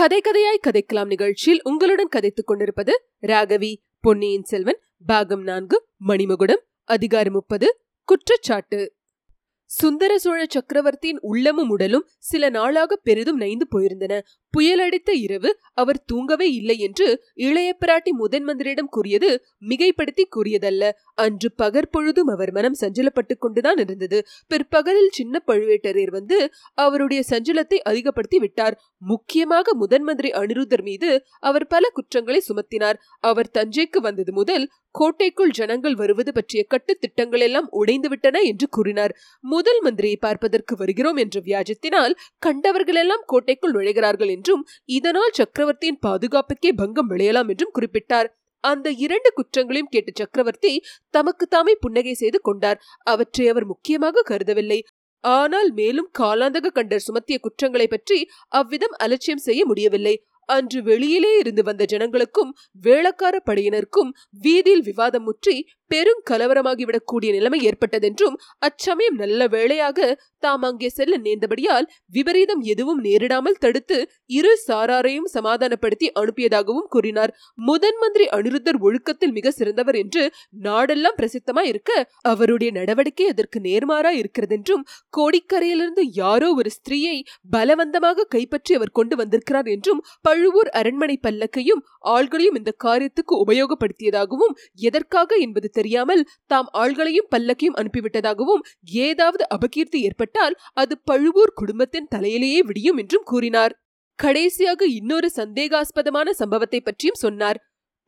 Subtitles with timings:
[0.00, 7.80] கதை கதையாய் கதைக்கலாம் நிகழ்ச்சியில் உங்களுடன் கதைத்துக் கொண்டிருப்பது ராகவி பொன்னியின் செல்வன் பாகம் நான்கு மணிமகுடம் அதிகாரம் முப்பது
[8.04, 8.94] குற்றச்சாட்டு.
[9.64, 14.20] சுந்தர சோழ சக்கரவர்த்தியின் உள்ளமும் உடலும் சில நாளாக பெரிதும் நைந்து போயிருந்தன.
[14.52, 19.30] புயலடித்த இரவு அவர் தூங்கவே இல்லை என்று இளைய பிராட்டி முதன் மந்திரியிடம் கூறியது
[19.68, 20.84] மிகைப்படுத்தி கூறியதல்ல.
[21.14, 24.18] அன்று பகற்பொழுதும் அவர் மனம் சஞ்சலப்பட்டுக் கொண்டுதான் இருந்தது.
[24.48, 26.38] பிற்பகலில் சின்ன பழுவேட்டரையர் வந்து
[26.74, 28.76] அவருடைய சஞ்சலத்தை அதிகப்படுத்தி விட்டார்.
[28.98, 31.10] முக்கியமாக முதன் மந்திரி அனிருத்தர் மீது
[31.40, 33.00] அவர் பல குற்றங்களை சுமத்தினார்.
[33.20, 39.12] அவர் தஞ்சைக்கு வந்தது முதல் கோட்டைக்குள் ஜனங்கள் வருவது பற்றிய கட்டுத்திட்டங்கள் எல்லாம் உடைந்துவிட்டன என்று கூறினார்.
[39.44, 44.62] முதல் மந்திரியை பார்ப்பதற்கு வருகிறோம் என்ற வியாஜத்தினால் கண்டவர்களெல்லாம் கோட்டைக்குள் நுழைகிறார்கள் என்றும்
[44.98, 48.28] இதனால் சக்கரவர்த்தியின் பாதுகாப்புக்கே பங்கம் விளையலாம் என்றும் குறிப்பிட்டார்.
[48.64, 50.72] அந்த இரண்டு குற்றங்களையும் கேட்ட சக்கரவர்த்தி
[51.14, 52.80] தமக்கு தாமே புன்னகை செய்து கொண்டார்.
[53.06, 54.80] அவற்றை அவர் முக்கியமாக கருதவில்லை.
[55.24, 58.18] ஆனால் மேலும் காலாந்தக கண்டர் சுமத்திய குற்றங்களை பற்றி
[58.52, 60.14] அவ்விதம் அலட்சியம் செய்ய முடியவில்லை.
[60.50, 65.56] அன்று வெளியிலே இருந்து வந்த ஜனங்களுக்கும் வேளக்கார படையினருக்கும் வீதியில் விவாதம் முற்றி
[65.86, 73.98] பெரும் கலவரமாகிவிடக்கூடிய நிலைமை ஏற்பட்டதென்றும் அச்சமயம் நல்ல வேளையாக தாம் அங்கே செல்ல நேர்ந்தபடியால் விபரீதம் எதுவும் நேரிடாமல் தடுத்து
[74.26, 77.32] இரு சாராரையும் சமாதானப்படுத்தி அனுப்பியதாகவும் கூறினார்.
[77.54, 80.22] முதன் மந்திரி அனிருத்தர் ஒழுக்கத்தில் மிக சிறந்தவர் என்று
[80.62, 81.90] நாடெல்லாம் பிரசித்தமா இருக்க
[82.22, 87.16] அவருடைய நடவடிக்கை அதற்கு நேர்மாறா இருக்கிறதென்றும் கோடிக்கரையிலிருந்து யாரோ ஒரு ஸ்திரீயை
[87.50, 90.02] பலவந்தமாக கைப்பற்றி அவர் கொண்டு வந்திருக்கிறார் என்றும்
[90.40, 98.62] பழுவூர் அரண்மனை பல்லக்கையும் ஆள்களையும் இந்த காரியத்துக்கு உபயோகப்படுத்தியதாகவும் எதற்காக என்பது தெரியாமல் தாம் ஆள்களையும் பல்லக்கையும் அனுப்பிவிட்டதாகவும்
[99.04, 103.74] ஏதாவது அபகீர்த்தி ஏற்பட்டால் அது பழுவூர் குடும்பத்தின் தலையிலேயே விடியும் என்றும் கூறினார்.
[104.18, 107.60] கடைசியாக இன்னொரு சந்தேகாஸ்பதமான சம்பவத்தை பற்றியும் சொன்னார்.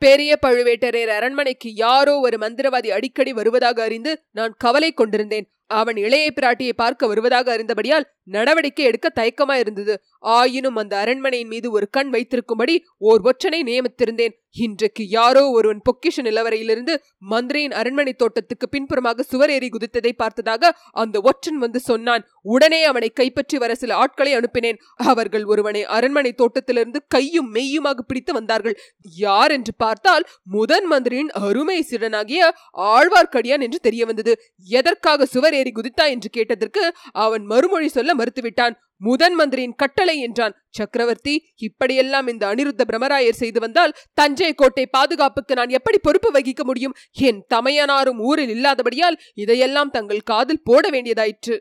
[0.02, 5.46] பெரிய பழுவேட்டரையர் அரண்மனைக்கு யாரோ ஒரு மந்திரவாதி அடிக்கடி வருவதாக அறிந்து நான் கவலை கொண்டிருந்தேன்.
[5.72, 9.94] அவன் இளைய பிராட்டியை பார்க்க வருவதாக அறிந்தபடியால் நடவடிக்கை எடுக்க தயக்கமாயிருந்தது.
[10.18, 14.34] ஆயினும் அந்த அரண்மனையின் மீது ஒரு கண் வைத்திருக்கும்படி ஓர் ஒற்றனை நியமித்திருந்தேன்.
[14.56, 16.94] இன்றைக்கு யாரோ ஒருவன் பொக்கிஷ நிலவரையிலிருந்து
[17.30, 22.24] மந்திரியின் அரண்மனை தோட்டத்துக்கு பின்புறமாக சுவர் ஏறி குதித்ததை பார்த்ததாக அந்த ஒற்றன் வந்து சொன்னான்.
[22.54, 24.80] உடனே அவனை கைப்பற்றி வர சில ஆட்களை அனுப்பினேன்.
[25.12, 28.76] அவர்கள் ஒருவனை அரண்மனை தோட்டத்திலிருந்து கையும் மெய்யுமாக பிடித்து வந்தார்கள்.
[29.16, 30.26] யார் என்று பார்த்தால்
[30.56, 32.52] முதன் மந்திரியின் அருமை சிறனாகிய
[32.92, 34.34] ஆழ்வார்க்கடியான் என்று தெரிய வந்தது
[34.68, 36.84] எதற்காக சுவர் ஏறி குதித்தா என்று கேட்டதற்கு
[37.26, 38.76] அவன் மறுமொழி சொல்ல மறுத்துவிட்டான்.
[39.02, 40.54] முதன் மந்திரியின் கட்டளை என்றான்.
[40.70, 46.96] சக்கரவர்த்தி இப்படியெல்லாம் இந்த அனிருத்த பிரமராயர் செய்து வந்தால் தஞ்சை கோட்டை பாதுகாப்புக்கு நான் எப்படி பொறுப்பு வகிக்க முடியும்?
[47.28, 51.56] என் தமையனாரும் ஊரில் இல்லாதபடியால் இதையெல்லாம் தங்கள் காதில் போட வேண்டியதாயிற்று.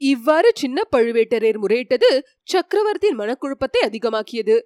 [0.00, 2.10] இவ்வாறு சின்ன பழுவேட்டரையர் முறையிட்டது
[2.42, 4.56] சக்கரவர்த்தியின் மனக்குழப்பத்தை அதிகமாக்கியது.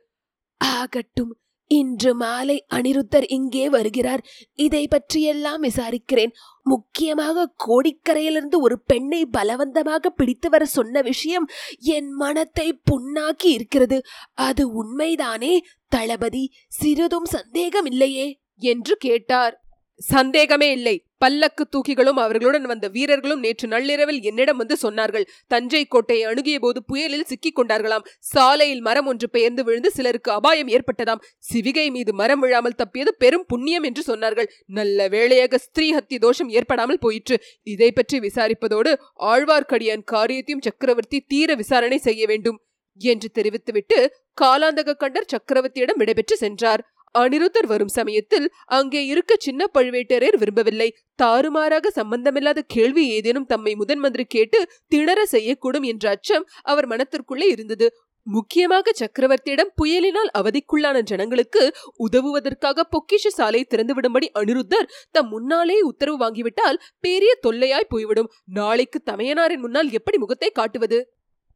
[0.61, 1.33] ஆகட்டும்
[1.67, 4.25] இன்று மாலை அனிருத்தர் இங்கே வருகிறார்.
[4.55, 6.33] இதை பற்றியெல்லாம் விசாரிக்கிறேன்.
[6.63, 11.47] முக்கியமாக கோடிக்கரையிலிருந்து ஒரு பெண்ணை பலவந்தமாக பிடித்து வர சொன்ன விஷயம்
[11.79, 14.03] என் மனத்தை புண்ணாக்கி இருக்கிறது.
[14.33, 15.59] அது உண்மைதானே?
[15.89, 19.63] தளபதி சிறிதும் சந்தேகம் இல்லையே என்று கேட்டார்.
[19.97, 21.05] சந்தேகமே இல்லை.
[21.25, 25.27] பல்லக்கு தூக்கிகளும் அவர்களுடன் வந்த வீரர்களும் நேற்று நள்ளிரவில் என்னிடம் வந்து சொன்னார்கள்.
[25.53, 28.05] தஞ்சை கோட்டையை அணுகிய போது புயலில் சிக்கிக் கொண்டார்களாம்.
[28.33, 31.23] சாலையில் மரம் ஒன்று பெயர்ந்து விழுந்து சிலருக்கு அபாயம் ஏற்பட்டதாம்.
[31.51, 34.51] சிவிகை மீது மரம் விழாமல் தப்பியது பெரும் புண்ணியம் என்று சொன்னார்கள்.
[34.79, 37.39] நல்ல வேளையாக ஸ்திரீ ஹத்தி தோஷம் ஏற்படாமல் போயிற்று.
[37.75, 38.93] இதை பற்றி விசாரிப்பதோடு
[39.33, 42.59] ஆழ்வார்க்கடியான் காரியத்தையும் சக்கரவர்த்தி தீர விசாரணை செய்ய வேண்டும்
[43.01, 43.99] என்று தெரிவித்துவிட்டு
[44.41, 46.83] காலாந்தக கண்டர் சக்கரவர்த்தியிடம் விடைபெற்று சென்றார்.
[47.15, 50.89] அனிருத்தர் வரும் சமயத்தில் அங்கே இருக்க சின்ன பழுவேட்டரையர் விரும்பவில்லை.
[51.15, 57.89] தாறுமாறாக சம்பந்தமில்லாத கேள்வி ஏதேனும் தம்மை முதன் மந்திரி கேட்டு திணற செய்யக்கூடும் என்ற அச்சம் அவர் மனத்திற்குள்ளே இருந்தது.
[58.27, 61.63] முக்கியமாக சக்கரவர்த்தியிடம் புயலினால் அவதிக்குள்ளான ஜனங்களுக்கு
[61.99, 68.31] உதவுவதற்காக பொக்கிஷ சாலை திறந்துவிடும்படி அனிருத்தர் தம் முன்னாலே உத்தரவு வாங்கிவிட்டால் பெரிய தொல்லையாய் போய்விடும்.
[68.45, 71.01] நாளைக்கு தமையனாரின் முன்னால் எப்படி முகத்தை காட்டுவது?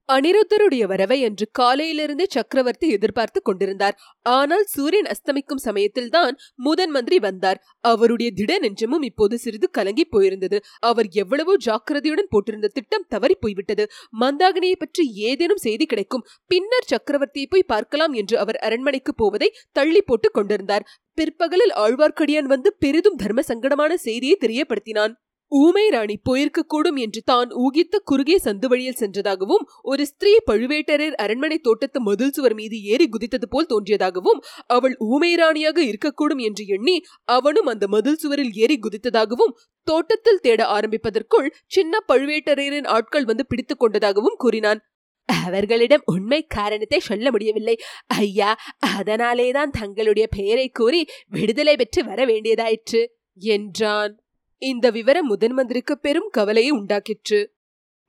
[0.09, 3.97] அனிருத்தருடைய வரவை அன்று காலையிலிருந்தே சக்கரவர்த்தி எதிர்பார்த்து கொண்டிருந்தார்.
[4.23, 7.59] ஆனால் சூரியன் அஸ்தமிக்கும் சமயத்தில்தான் முதன் மந்திரி வந்தார்.
[7.81, 10.61] அவருடைய திட நெஞ்சமும் இப்போது சிறிது கலங்கி போயிருந்தது.
[10.81, 13.87] அவர் எவ்வளவோ ஜாக்கிரதையுடன் போட்டிருந்த திட்டம் தவறி போய்விட்டது.
[14.21, 16.27] மந்தாகினியை பற்றி ஏதேனும் செய்தி கிடைக்கும்.
[16.47, 20.87] பின்னர் சக்கரவர்த்தியை போய் பார்க்கலாம் என்று அவர் அரண்மனைக்கு போவதை தள்ளி போட்டுக் கொண்டிருந்தார்.
[21.15, 25.15] பிற்பகலில் ஆழ்வார்க்கடியான் வந்து பெரிதும் தர்ம சங்கடமான செய்தியை தெரியப்படுத்தினான்.
[25.53, 31.59] ஊமை ராணி போயிருக்க கூடும் என்று தான் ஊகித்த குறுகிய சந்து வழியில் சென்றதாகவும் ஒரு ஸ்திரீ பழுவேட்டரர் அரண்மனை
[31.59, 36.97] தோட்டத்து மதில் சுவர் மீது ஏறி குதித்தது போல் தோன்றியதாகவும் அவள் ஊமை ராணியாக இருக்கக்கூடும் என்று எண்ணி
[37.29, 39.57] அவனும் அந்த மதில் சுவரில் ஏறி குதித்ததாகவும்
[39.87, 44.81] தோட்டத்தில் தேட ஆரம்பிப்பதற்குள் சின்ன பழுவேட்டரையரின் ஆட்கள் வந்து பிடித்துக் கொண்டதாகவும் கூறினான்.
[45.29, 47.75] அவர்களிடம் உண்மை காரணத்தை சொல்ல முடியவில்லை.
[48.21, 48.51] ஐயா
[48.97, 51.01] அதனாலேதான் தங்களுடைய பெயரை கூறி
[51.31, 53.03] விடுதலை பெற்று வர வேண்டியதாயிற்று
[53.41, 54.15] என்றான்.
[54.63, 57.47] இந்த விவரம் முதன் மந்திரிக்கு பெரும் கவலையை உண்டாக்கிற்று.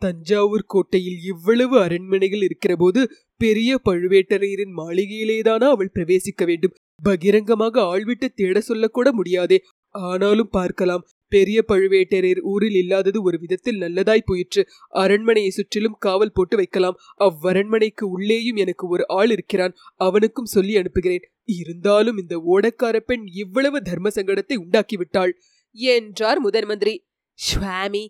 [0.01, 3.01] தஞ்சாவூர் கோட்டையில் இவ்வளவு அரண்மனைகள் இருக்கிறபோது
[3.37, 6.73] பெரிய பழுவேட்டரையரின் மாளிகையிலேதானா அவள் பிரவேசிக்க வேண்டும்.
[7.03, 9.59] பகிரங்கமாக ஆள்விட்டு தேட சொல்லக்கூட முடியாதே.
[9.89, 11.05] ஆனாலும் பார்க்கலாம்.
[11.27, 14.67] பெரிய பழுவேட்டரையர் ஊரில் இல்லாதது ஒரு விதத்தில் நல்லதாய் போயிற்று.
[14.89, 16.97] அரண்மனையை சுற்றிலும் காவல் போட்டு வைக்கலாம்.
[17.19, 19.75] அவ்வரண்மனைக்கு உள்ளேயும் எனக்கு ஒரு ஆள் இருக்கிறான்.
[19.95, 21.27] அவனுக்கும் சொல்லி அனுப்புகிறேன்.
[21.43, 25.33] இருந்தாலும் இந்த ஓடக்கார பெண் இவ்வளவு தர்ம சங்கடத்தை உண்டாக்கிவிட்டாள்.
[25.75, 26.95] என்றார் முதன் மந்திரி
[27.39, 28.03] சுவாமி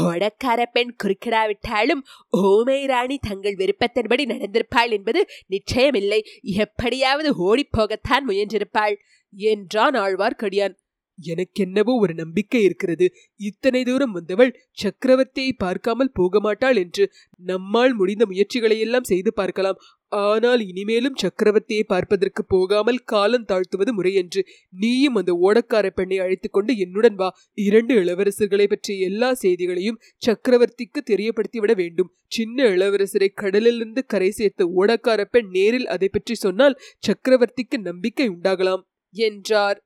[0.00, 2.02] ஓடக்கார பெண் குறுக்கிடாவிட்டாலும்
[2.40, 6.20] ஓமை ராணி தங்கள் விருப்பத்தின்படி நடந்திருப்பாள் என்பது நிச்சயமில்லை.
[6.42, 8.94] எப்படியாவது ஓடிப்போகத்தான் முயன்றிருப்பாள்
[9.32, 10.76] என்றான் ஆழ்வார்க்கடியான்
[11.18, 13.06] எனக்கென்னவோ ஒரு நம்பிக்கை இருக்கிறது.
[13.40, 14.52] இத்தனை தூரம் வந்தவள்
[14.82, 17.04] சக்கரவர்த்தியை பார்க்காமல் போக மாட்டாள் என்று
[17.42, 19.80] நம்மால் முடிந்த முயற்சிகளையெல்லாம் செய்து பார்க்கலாம்.
[20.12, 24.40] ஆனால் இனிமேலும் சக்கரவர்த்தியை பார்ப்பதற்கு போகாமல் காலம் தாழ்த்துவது முறையென்று
[24.72, 27.28] நீயும் அந்த ஓடக்கார பெண்ணை அழைத்துக்கொண்டு என்னுடன் வா.
[27.58, 32.10] இரண்டு இளவரசர்களை பற்றிய எல்லா செய்திகளையும் சக்கரவர்த்திக்கு தெரியப்படுத்திவிட வேண்டும்.
[32.26, 36.78] சின்ன இளவரசரை கடலிலிருந்து கரை சேர்த்த ஓடக்கார பெண் நேரில் அதை பற்றி சொன்னால்
[37.08, 38.84] சக்கரவர்த்திக்கு நம்பிக்கை உண்டாகலாம்
[39.14, 39.78] என்றார்.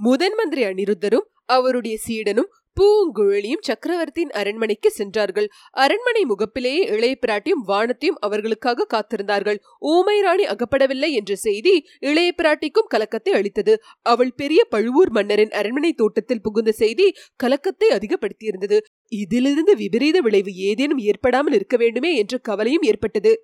[0.00, 5.48] முதன் மந்திரி அனிருத்தரும் அவருடைய சீடனும் பூங்குழலியும் சக்கரவர்த்தியின் அரண்மனைக்கு சென்றார்கள்.
[5.70, 9.58] அரண்மனை முகப்பிலேயே இளைய பிராட்டியும் வானத்தையும் அவர்களுக்காக காத்திருந்தார்கள்.
[9.78, 13.76] ஊமை ராணி அகப்படவில்லை என்ற செய்தி இளைய பிராட்டிக்கும் கலக்கத்தை அளித்தது.
[14.02, 18.78] அவள் பெரிய பழுவூர் மன்னரின் அரண்மனை தோட்டத்தில் புகுந்த செய்தி கலக்கத்தை அதிகப்படுத்தியிருந்தது.
[19.08, 23.34] இதிலிருந்து விபரீத விளைவு ஏதேனும் ஏற்படாமல் இருக்க வேண்டுமே என்ற கவலையும் ஏற்பட்டது.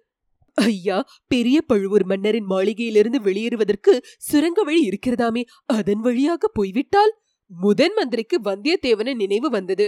[0.58, 0.96] ஐயா
[1.26, 5.42] பெரிய பழுவூர் மன்னரின் மாளிகையிலிருந்து வெளியேறுவதற்கு சுரங்க வழி இருக்கிறதாமே.
[5.66, 7.12] அதன் வழியாக போய்விட்டால்?
[7.50, 9.86] முதன் மந்திரிக்கு வந்தியத்தேவனை நினைவு வந்தது.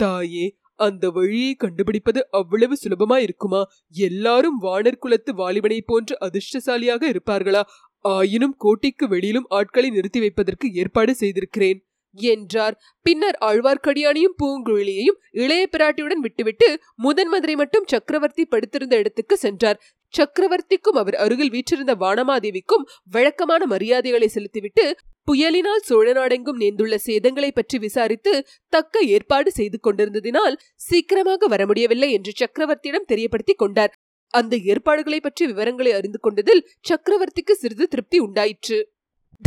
[0.00, 3.60] தாயே அந்த வழியை கண்டுபிடிப்பது அவ்வளவு சுலபமா இருக்குமா?
[3.88, 7.62] எல்லாரும் வானர் குலத்து வாலிபனை போன்று அதிர்ஷ்டசாலியாக இருப்பார்களா?
[7.98, 11.78] ஆயினும் கோட்டைக்கு வெளியிலும் ஆட்களை நிறுத்தி வைப்பதற்கு ஏற்பாடு செய்திருக்கிறேன்
[12.14, 12.74] என்றார்.
[13.02, 19.80] பின்னர் ஆழ்வார்க்கடியானையும் பூங்குழலியையும் இளைய பிராட்டியுடன் விட்டுவிட்டு முதன் மதுரை மட்டும் சக்கரவர்த்தி படுத்திருந்த இடத்துக்கு சென்றார்.
[20.14, 24.96] சக்கரவர்த்திக்கும் அவர் அருகில் வீற்றிருந்த வானமாதேவிக்கும் வழக்கமான மரியாதைகளை செலுத்திவிட்டு
[25.28, 28.32] புயலினால் சோழ நாடெங்கும் நேர்ந்துள்ள சேதங்களை பற்றி விசாரித்து
[28.68, 33.94] தக்க ஏற்பாடு செய்து கொண்டிருந்ததினால் சீக்கிரமாக வர முடியவில்லை என்று சக்கரவர்த்தியிடம் தெரியப்படுத்திக் கொண்டார்.
[34.34, 38.78] அந்த ஏற்பாடுகளை பற்றி விவரங்களை அறிந்து கொண்டதில் சக்கரவர்த்திக்கு சிறிது திருப்தி உண்டாயிற்று.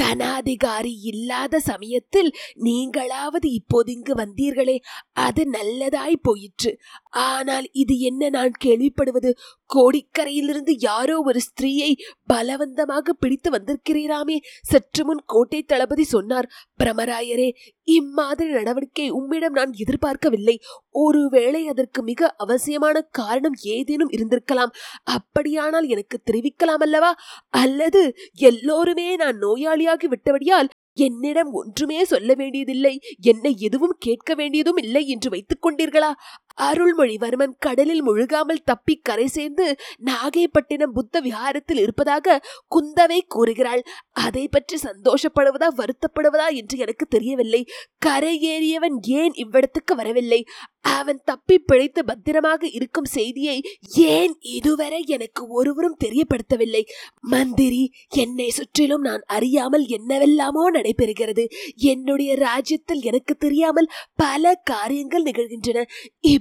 [0.01, 4.77] தனாதிகாரி இல்லாத சமயத்தில் நீங்களாவது இப்போது இங்கு வந்தீர்களே
[5.13, 6.79] அது நல்லதாய் போயிற்று.
[7.09, 9.31] ஆனால் இது என்ன நான் கேள்விப்படுவது?
[9.75, 11.91] கோடிக்கரையிலிருந்து யாரோ ஒரு ஸ்திரீயை
[12.33, 14.37] பலவந்தமாக பிடித்து வந்திருக்கிறீராமே.
[14.61, 16.51] சற்று முன் கோட்டை தளபதி சொன்னார்
[16.83, 17.49] பிரமராயரே
[17.89, 20.59] இம்மாதிரி நடவடிக்கை உம்மிடம் நான் எதிர்பார்க்கவில்லை.
[20.89, 24.73] ஒருவேளை அதற்கு மிக அவசியமான காரணம் ஏதேனும் இருந்திருக்கலாம்.
[25.03, 27.15] அப்படியானால் எனக்கு தெரிவிக்கலாம் அல்லவா?
[27.49, 32.99] அல்லது எல்லோருமே நான் நோயாளியாகி விட்டபடியால் என்னிடம் ஒன்றுமே சொல்ல வேண்டியதில்லை.
[33.21, 36.11] என்னை எதுவும் கேட்க வேண்டியதும் இல்லை என்று வைத்துக் கொண்டீர்களா?
[36.57, 39.65] அருள்மொழிவர்மன் கடலில் முழுகாமல் தப்பி கரை சேர்ந்து
[40.06, 42.42] நாகைப்பட்டினம் புத்த விஹாரத்தில் இருப்பதாக
[42.75, 43.83] குந்தவை கூறுகிறாள்.
[44.12, 47.62] அதை பற்றி சந்தோஷப்படுவதா வருத்தப்படுவதா என்று எனக்கு தெரியவில்லை.
[48.00, 50.42] கரை ஏறியவன் ஏன் இவ்விடத்துக்கு வரவில்லை?
[50.81, 53.56] அவன் தப்பி பிழைத்து பத்திரமாக இருக்கும் செய்தியை
[53.95, 56.83] ஏன் இதுவரை எனக்கு ஒருவரும் தெரியப்படுத்தவில்லை?
[57.19, 57.81] மந்திரி
[58.15, 61.45] என்னை சுற்றிலும் நான் அறியாமல் என்னவெல்லாமோ நடைபெறுகிறது.
[61.76, 65.83] என்னுடைய ராஜ்யத்தில் எனக்கு தெரியாமல் பல காரியங்கள் நிகழ்கின்றன.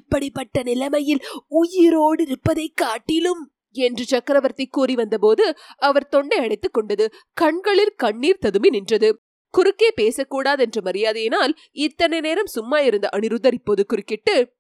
[0.07, 3.51] இப்படிப்பட்ட நிலைமையில் உயிரோடு இருப்பதை காட்டிலும்?
[3.71, 7.11] என்று சக்கரவர்த்தி கூறி வந்தபோது அவர் தொண்டை அடைத்துக் கொண்டது.
[7.33, 9.21] கண்களில் கண்ணீர் ததுமி நின்றது.
[9.51, 14.56] குறுக்கே பேசக்கூடாது என்ற மரியாதையினால் இத்தனை நேரம் சும்மா இருந்த அனிருத்தர் இப்போது குறுக்கிட்டு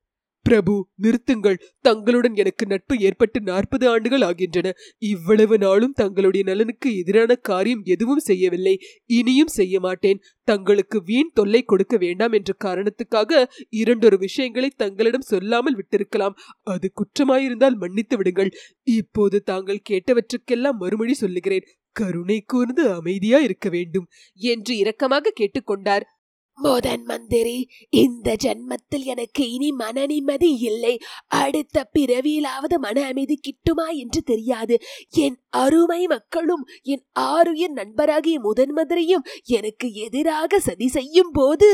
[0.46, 1.58] பிரபு நிறுத்துங்கள்.
[1.80, 4.72] தங்களுடன் எனக்கு நட்பு ஏற்பட்டு நாற்பது ஆண்டுகள் ஆகின்றன.
[4.98, 8.74] இவ்வளவு நாளும் தங்களுடைய நலனுக்கு எதிரான காரியம் எதுவும் செய்யவில்லை.
[9.10, 10.20] இனியும் செய்ய மாட்டேன்.
[10.44, 16.36] தங்களுக்கு வீண் தொல்லை கொடுக்க வேண்டாம் என்ற காரணத்துக்காக இரண்டொரு விஷயங்களை தங்களிடம் சொல்லாமல் விட்டிருக்கலாம்.
[16.62, 18.52] அது குற்றமாயிருந்தால் மன்னித்து விடுங்கள்.
[18.82, 21.66] இப்போது தாங்கள் கேட்டவற்றுக்கெல்லாம் மறுமொழி சொல்லுகிறேன்.
[21.92, 24.06] கருணை கூர்ந்து அமைதியா இருக்க வேண்டும்.
[24.34, 26.04] என்று இரக்கமாக கேட்டுக்கொண்டார்.
[26.58, 30.98] முதன் மந்திரி இந்த ஜென்மத்தில் எனக்கு இனி மன நிம்மதி இல்லை.
[31.26, 34.76] அடுத்த பிறவியிலாவது மன அமைதி கிட்டுமா என்று தெரியாது.
[35.08, 41.70] என் அருமை மக்களும் என் ஆறுயிர் நண்பராகிய முதன் மந்திரியும் எனக்கு எதிராக சதி செய்யும் போது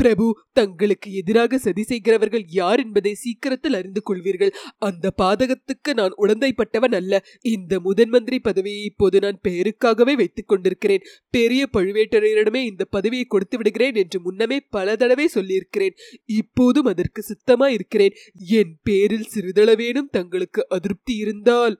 [0.00, 4.52] பிரபு தங்களுக்கு எதிராக சதி செய்கிறவர்கள் யார் என்பதை சீக்கிரத்தில் அறிந்து கொள்வீர்கள்.
[4.78, 7.22] அந்த பாதகத்துக்கு நான் உடந்தைப்பட்டவன் அல்ல.
[7.54, 11.06] இந்த முதன் மந்திரி பதவியை இப்போது நான் பெயருக்காகவே வைத்துக் கொண்டிருக்கிறேன்.
[11.30, 15.96] பெரிய பழுவேட்டரையரிடமே இந்த பதவியை கொடுத்து விடுகிறேன் என்று முன்னமே பல தடவை சொல்லியிருக்கிறேன்.
[16.40, 18.16] இப்போதும் அதற்கு சித்தமா இருக்கிறேன்
[18.60, 21.76] என் பேரில் சிறிதளவேனும் தங்களுக்கு அதிருப்தி இருந்தால்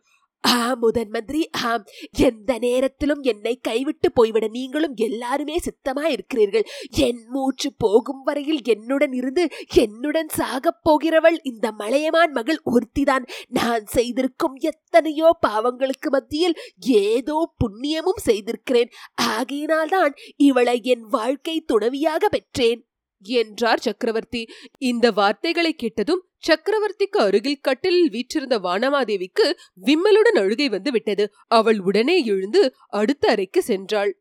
[0.47, 7.73] ஆ முதன் மந்திரி ஆம் எந்த நேரத்திலும் என்னை கைவிட்டு போய்விட நீங்களும் எல்லாருமே சித்தமா இருக்கிறீர்கள் என் மூச்சு
[7.79, 13.29] போகும் வரையில் என்னுடன் இருந்து என்னுடன் சாகப் போகிறவள் இந்த மலையமான் மகள் ஒருத்திதான்.
[13.49, 18.91] நான் செய்திருக்கும் எத்தனையோ பாவங்களுக்கு மத்தியில் ஏதோ புண்ணியமும் செய்திருக்கிறேன்.
[19.15, 22.90] ஆகையினால்தான் இவளை என் வாழ்க்கை துணவியாக பெற்றேன்.
[23.21, 24.49] என்றார் சக்கரவர்த்தி.
[24.79, 29.53] இந்த வார்த்தைகளை கேட்டதும் சக்கரவர்த்திக்கு அருகில் கட்டிலில் வீற்றிருந்த வானமாதேவிக்கு
[29.85, 31.33] விம்மலுடன் அழுகை வந்து விட்டது.
[31.47, 34.13] அவள் உடனே எழுந்து அடுத்த அறைக்கு சென்றாள்.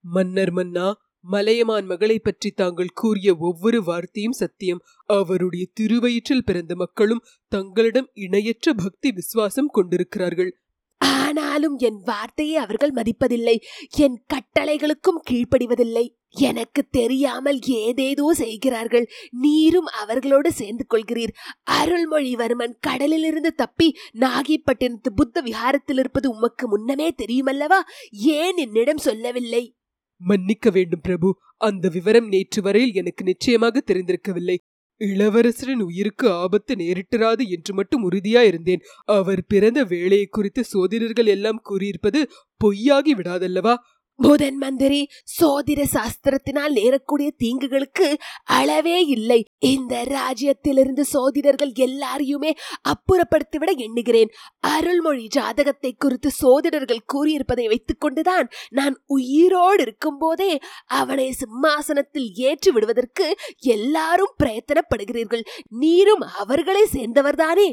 [0.00, 4.82] மன்னர் மன்னா மலையமான் மகளை பற்றி தாங்கள் கூறிய ஒவ்வொரு வார்த்தையும் சத்தியம்.
[5.06, 10.58] அவருடைய திருவயிற்றில் பிறந்த மக்களும் தங்களிடம் இணையற்ற பக்தி விசுவாசம் கொண்டிருக்கிறார்கள்.
[10.96, 13.56] ஆனாலும் என் வார்த்தையை அவர்கள் மதிப்பதில்லை.
[13.96, 16.08] என் கட்டளைகளுக்கும் கீழ்ப்படிவதில்லை.
[16.34, 19.06] எனக்கு தெரியாமல் ஏதேதோ செய்கிறார்கள்.
[19.30, 21.34] நீரும் அவர்களோடு சேர்ந்து கொள்கிறீர்
[21.70, 27.80] அருள்மொழிவர்மன் கடலிலிருந்து தப்பி நாகிப்பட்டினத்து புத்த விஹாரத்தில் இருப்பது உமக்கு முன்னமே தெரியுமல்லவா?
[28.10, 29.74] ஏன் என்னிடம் சொல்லவில்லை?
[30.20, 31.28] மன்னிக்க வேண்டும் பிரபு.
[31.56, 34.56] அந்த விவரம் நேற்று வரையில் எனக்கு நிச்சயமாக தெரிந்திருக்கவில்லை.
[35.00, 42.20] இளவரசரின் உயிருக்கு ஆபத்து நேரிட்டிராது என்று மட்டும் உறுதியா இருந்தேன் அவர் பிறந்த வேலையை குறித்து சோதிடர்கள் எல்லாம் கூறியிருப்பது
[42.64, 43.74] பொய்யாகி விடாதல்லவா?
[44.22, 45.08] புதன் மந்திரி
[45.40, 49.44] சோதிட சாஸ்திரத்தினால் நேரக்கூடிய தீங்குகளுக்கு அளவே இல்லை.
[49.58, 52.52] இந்த ராஜ்யத்திலிருந்து சோதிடர்கள் எல்லாரையுமே
[52.88, 54.30] அப்புறப்படுத்திவிட எண்ணுகிறேன்.
[54.60, 63.36] அருள்மொழி ஜாதகத்தை குறித்து சோதிடர்கள் கூறியிருப்பதை வைத்துக் கொண்டுதான் நான் உயிரோடு இருக்கும் போதே அவனை சிம்மாசனத்தில் ஏற்றி விடுவதற்கு
[63.58, 65.44] எல்லாரும் பிரயத்தனப்படுகிறீர்கள்.
[65.68, 67.68] நீரும் அவர்களை சேர்ந்தவர்தானே?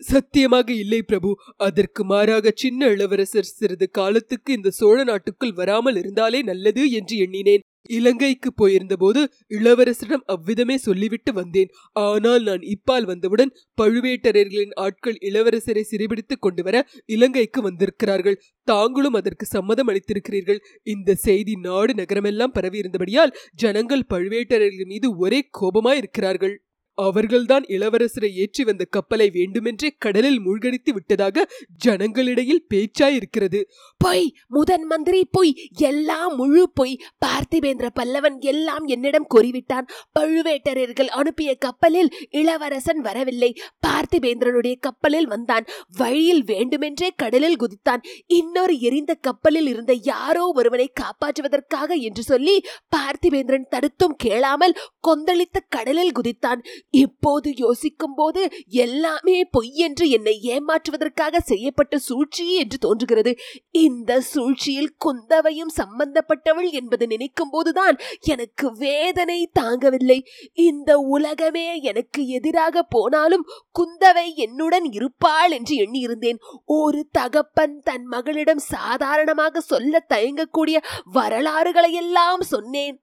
[0.00, 1.30] சத்தியமாக இல்லை பிரபு.
[1.56, 7.64] அதற்கு மாறாக சின்ன இளவரசர் சிறிது காலத்துக்கு இந்த சோழ நாட்டுக்குள் வராமல் இருந்தாலே நல்லது என்று எண்ணினேன்.
[7.90, 11.70] இலங்கைக்கு போயிருந்தபோது இளவரசரிடம் அவ்விதமே சொல்லிவிட்டு வந்தேன்.
[11.92, 13.52] ஆனால் நான் இப்பால் வந்தவுடன்
[13.82, 18.40] பழுவேட்டரையர்களின் ஆட்கள் இளவரசரை சிறைபிடித்துக் கொண்டு வர இலங்கைக்கு வந்திருக்கிறார்கள்.
[18.68, 20.60] தாங்களும் அதற்கு சம்மதம் அளித்திருக்கிறீர்கள்.
[20.82, 26.56] இந்த செய்தி நாடு நகரமெல்லாம் பரவியிருந்தபடியால் ஜனங்கள் பழுவேட்டரையர்கள் மீது ஒரே கோபமாயிருக்கிறார்கள்.
[27.02, 31.46] அவர்கள்தான் இளவரசரை ஏற்றி வந்த கப்பலை வேண்டுமென்றே கடலில் மூழ்கடித்து விட்டதாக
[31.84, 33.60] ஜனங்களிடையில் பேச்சாயிருக்கிறது.
[33.98, 35.52] பொய் முதன் மந்திரி பொய்
[35.82, 36.94] எல்லாம் முழு பொய்
[37.26, 39.86] பார்த்திபேந்திர பல்லவன் எல்லாம் என்னிடம் கூறிவிட்டான்.
[40.18, 43.50] பழுவேட்டரர்கள் அனுப்பிய கப்பலில் இளவரசன் வரவில்லை.
[43.86, 45.66] பார்த்திபேந்திரனுடைய கப்பலில் வந்தான்.
[45.96, 48.04] வழியில் வேண்டுமென்றே கடலில் குதித்தான்.
[48.26, 52.56] இன்னொரு எரிந்த கப்பலில் இருந்த யாரோ ஒருவனை காப்பாற்றுவதற்காக என்று சொல்லி
[52.96, 54.78] பார்த்திபேந்திரன் தடுத்தும் கேளாமல்
[55.08, 56.60] கொந்தளித்த கடலில் குதித்தான்.
[56.90, 63.38] இப்போது யோசிக்கும் போது எல்லாமே பொய் என்று என்னை ஏமாற்றுவதற்காக செய்யப்பட்ட சூழ்ச்சி என்று தோன்றுகிறது.
[63.70, 70.18] இந்த சூழ்ச்சியில் குந்தவையும் சம்பந்தப்பட்டவள் என்பது நினைக்கும் போதுதான் எனக்கு வேதனை தாங்கவில்லை.
[70.52, 76.40] இந்த உலகமே எனக்கு எதிராக போனாலும் குந்தவை என்னுடன் இருப்பாள் என்று எண்ணியிருந்தேன்.
[76.64, 80.78] ஒரு தகப்பன் தன் மகளிடம் சாதாரணமாக சொல்ல தயங்கக்கூடிய
[81.14, 83.02] வரலாறுகளையெல்லாம் சொன்னேன்.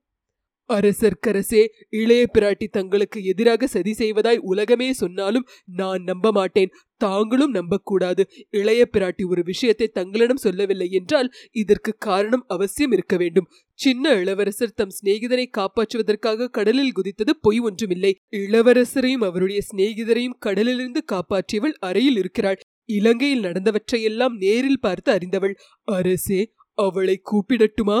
[0.68, 6.72] அரசர்க்கரசே இளைய பிராட்டி தங்களுக்கு எதிராக சதி செய்வதாய் உலகமே சொன்னாலும் நான் நம்ப மாட்டேன்.
[6.96, 8.22] தாங்களும் நம்பக்கூடாது.
[8.50, 13.48] இளைய பிராட்டி ஒரு விஷயத்தை தங்களிடம் சொல்லவில்லை என்றால் இதற்கு காரணம் அவசியம் இருக்க வேண்டும்.
[13.78, 18.12] சின்ன இளவரசர் தம் சிநேகிதரை காப்பாற்றுவதற்காக கடலில் குதித்தது பொய் ஒன்றுமில்லை.
[18.36, 22.60] இளவரசரையும் அவருடைய சிநேகிதரையும் கடலிலிருந்து காப்பாற்றியவள் அறையில் இருக்கிறாள்.
[22.84, 25.54] இலங்கையில் நடந்தவற்றையெல்லாம் நேரில் பார்த்து அறிந்தவள்.
[25.84, 26.40] அரசே
[26.78, 27.98] அவளை கூப்பிடட்டுமா?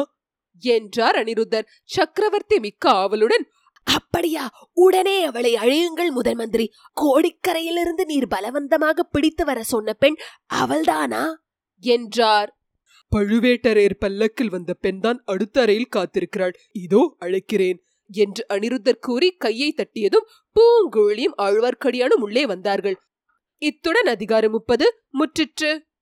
[0.58, 1.66] என்றார் அனிருத்தர்.
[1.84, 3.48] சக்கரவர்த்தி மிக்க ஆவலுடன்
[3.82, 10.16] அப்படியா உடனே அவளை அழியுங்கள் முதல் மந்திரி கோடிக்கரையிலிருந்து நீர் பலவந்தமாக பிடித்து வர சொன்ன பெண்
[10.54, 11.34] அவள்தானா?
[11.80, 12.58] என்றார்.
[13.16, 16.52] பழுவேட்டரையர் பல்லக்கில் வந்த பெண்தான் அடுத்த அறையில் காத்திருக்கிறாள்.
[16.72, 17.78] இதோ அழைக்கிறேன்
[18.10, 23.00] என்று அனிருத்தர் கூறி கையை தட்டியதும் பூங்குழியும் ஆழ்வார்க்கடியானும் உள்ளே வந்தார்கள்.
[23.58, 25.87] இத்துடன் அதிகாரம் முப்பது முற்றிற்று.